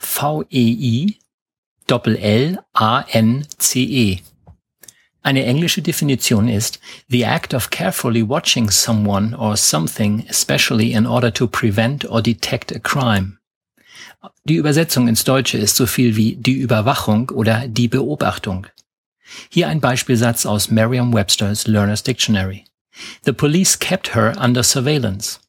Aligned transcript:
S-U-R-V-E-I 0.00 1.18
Doppel-L-A-N-C-E. 1.86 2.58
Eine 5.22 5.44
englische 5.44 5.82
Definition 5.82 6.48
ist 6.48 6.80
the 7.08 7.24
act 7.24 7.54
of 7.54 7.70
carefully 7.70 8.22
watching 8.22 8.70
someone 8.70 9.34
or 9.34 9.56
something, 9.56 10.24
especially 10.28 10.92
in 10.92 11.06
order 11.06 11.32
to 11.32 11.46
prevent 11.46 12.04
or 12.08 12.22
detect 12.22 12.74
a 12.74 12.78
crime. 12.78 13.38
Die 14.44 14.56
Übersetzung 14.56 15.08
ins 15.08 15.24
Deutsche 15.24 15.58
ist 15.58 15.76
so 15.76 15.86
viel 15.86 16.16
wie 16.16 16.36
die 16.36 16.58
Überwachung 16.58 17.30
oder 17.30 17.66
die 17.68 17.88
Beobachtung. 17.88 18.66
Hier 19.50 19.68
ein 19.68 19.80
Beispielsatz 19.80 20.46
aus 20.46 20.70
Merriam-Webster's 20.70 21.66
Learner's 21.66 22.02
Dictionary. 22.02 22.64
The 23.24 23.32
police 23.32 23.78
kept 23.78 24.14
her 24.14 24.34
under 24.40 24.62
surveillance. 24.62 25.40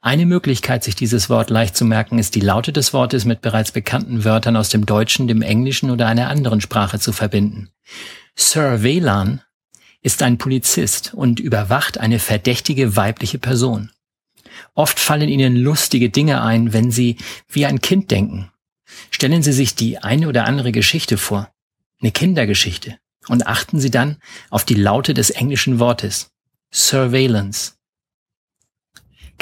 Eine 0.00 0.26
Möglichkeit, 0.26 0.84
sich 0.84 0.94
dieses 0.94 1.28
Wort 1.28 1.50
leicht 1.50 1.76
zu 1.76 1.84
merken, 1.84 2.18
ist 2.18 2.34
die 2.34 2.40
Laute 2.40 2.72
des 2.72 2.92
Wortes 2.92 3.24
mit 3.24 3.40
bereits 3.40 3.72
bekannten 3.72 4.24
Wörtern 4.24 4.56
aus 4.56 4.68
dem 4.68 4.86
Deutschen, 4.86 5.26
dem 5.26 5.42
Englischen 5.42 5.90
oder 5.90 6.06
einer 6.06 6.28
anderen 6.28 6.60
Sprache 6.60 6.98
zu 7.00 7.12
verbinden. 7.12 7.70
Sir 8.36 8.82
Whelan 8.82 9.42
ist 10.02 10.22
ein 10.22 10.38
Polizist 10.38 11.14
und 11.14 11.40
überwacht 11.40 11.98
eine 11.98 12.18
verdächtige 12.18 12.96
weibliche 12.96 13.38
Person. 13.38 13.90
Oft 14.74 15.00
fallen 15.00 15.28
Ihnen 15.28 15.56
lustige 15.56 16.10
Dinge 16.10 16.42
ein, 16.42 16.72
wenn 16.72 16.90
Sie 16.90 17.16
wie 17.48 17.66
ein 17.66 17.80
Kind 17.80 18.10
denken. 18.10 18.50
Stellen 19.10 19.42
Sie 19.42 19.52
sich 19.52 19.74
die 19.74 19.98
eine 19.98 20.28
oder 20.28 20.44
andere 20.44 20.70
Geschichte 20.70 21.18
vor, 21.18 21.50
eine 22.00 22.12
Kindergeschichte, 22.12 22.98
und 23.28 23.46
achten 23.46 23.80
Sie 23.80 23.90
dann 23.90 24.18
auf 24.50 24.64
die 24.64 24.74
Laute 24.74 25.14
des 25.14 25.30
englischen 25.30 25.80
Wortes. 25.80 26.30
Surveillance. 26.72 27.75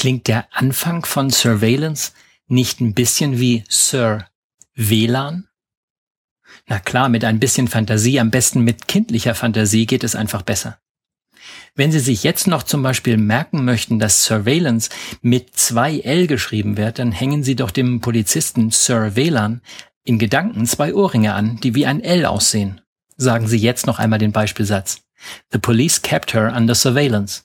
Klingt 0.05 0.29
der 0.29 0.47
Anfang 0.53 1.07
von 1.07 1.31
Surveillance 1.31 2.13
nicht 2.47 2.79
ein 2.83 2.93
bisschen 2.93 3.41
wie 3.41 3.65
Sir 3.71 4.27
WLAN? 4.75 5.49
Na 6.67 6.79
klar, 6.79 7.09
mit 7.09 7.25
ein 7.25 7.41
bisschen 7.41 7.69
Fantasie, 7.69 8.21
am 8.21 8.31
besten 8.31 8.61
mit 8.61 8.87
kindlicher 8.87 9.35
Fantasie 9.35 9.87
geht 9.87 10.05
es 10.05 10.15
einfach 10.15 10.43
besser. 10.43 10.79
Wenn 11.75 11.91
Sie 11.91 12.01
sich 12.01 12.23
jetzt 12.23 12.47
noch 12.47 12.65
zum 12.65 12.83
Beispiel 12.83 13.17
merken 13.17 13.65
möchten, 13.65 13.99
dass 13.99 14.25
Surveillance 14.25 14.91
mit 15.23 15.57
zwei 15.57 16.01
L 16.01 16.27
geschrieben 16.27 16.77
wird, 16.77 16.99
dann 16.99 17.11
hängen 17.11 17.43
Sie 17.43 17.57
doch 17.57 17.71
dem 17.71 18.03
Polizisten 18.03 18.71
Sir 18.73 19.17
WLAN 19.17 19.63
in 20.03 20.19
Gedanken 20.19 20.67
zwei 20.67 20.93
Ohrringe 20.93 21.33
an, 21.33 21.61
die 21.63 21.75
wie 21.75 21.87
ein 21.87 22.03
L 22.03 22.27
aussehen. 22.27 22.83
Sagen 23.17 23.49
Sie 23.49 23.57
jetzt 23.57 23.87
noch 23.87 23.99
einmal 23.99 24.19
den 24.19 24.33
Beispielsatz. 24.33 25.01
The 25.51 25.59
police 25.59 26.03
kept 26.03 26.35
her 26.35 26.53
under 26.55 26.75
surveillance. 26.75 27.45